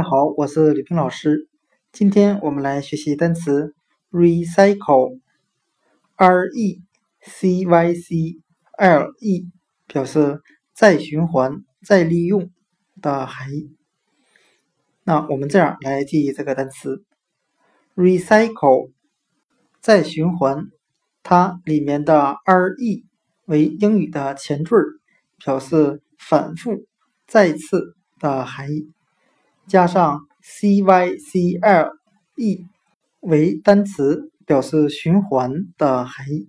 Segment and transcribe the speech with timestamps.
[0.00, 1.46] 大家好，我是吕平老师。
[1.92, 3.74] 今天我们来学习单词
[4.10, 5.18] recycle，r
[6.54, 6.80] e
[7.20, 8.40] c y c
[8.78, 9.46] l e，
[9.86, 10.40] 表示
[10.72, 12.50] 再循环、再利用
[13.02, 13.76] 的含义。
[15.04, 17.04] 那我们这样来记忆这个单词
[17.94, 18.92] recycle，
[19.82, 20.70] 再循环，
[21.22, 23.04] 它里面的 r e
[23.44, 24.78] 为英语的前缀，
[25.44, 26.86] 表示反复、
[27.26, 28.90] 再次的含义。
[29.70, 31.92] 加上 c y c l
[32.34, 32.66] e
[33.20, 36.48] 为单词，表示循环的含义。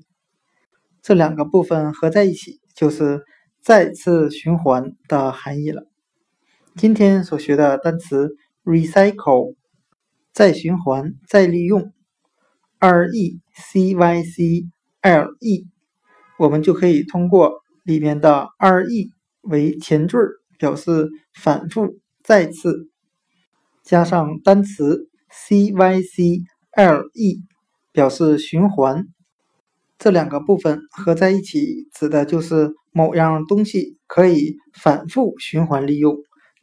[1.04, 3.22] 这两个部分合在一起，就是
[3.62, 5.84] 再次循环的含义了。
[6.76, 8.32] 今天所学的单词
[8.64, 9.54] recycle，
[10.34, 11.94] 再循环、再利用
[12.80, 14.66] ，r e c y c
[15.02, 15.68] l e，
[16.40, 19.12] 我们就可以通过里面的 r e
[19.42, 20.18] 为前缀，
[20.58, 22.91] 表示反复、再次。
[23.84, 27.44] 加上单词 C Y C L E
[27.92, 29.06] 表示循环
[29.98, 36.16] 这两个部分合在一起指的就是某样东西可以反复循环利用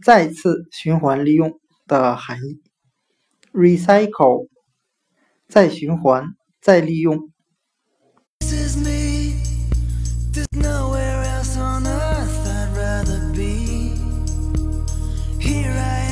[0.04, 2.60] 再次循环利用的含义
[3.52, 4.48] recycle
[5.48, 6.24] 再循环
[6.60, 7.32] 再利用
[8.40, 9.34] this is me
[10.32, 13.96] there's nowhere else on earth I rather be
[15.38, 16.07] here